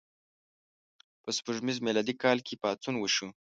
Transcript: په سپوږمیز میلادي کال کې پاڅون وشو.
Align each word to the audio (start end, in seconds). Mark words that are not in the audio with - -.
په 1.23 1.29
سپوږمیز 1.37 1.77
میلادي 1.87 2.13
کال 2.23 2.37
کې 2.47 2.59
پاڅون 2.61 2.95
وشو. 2.99 3.27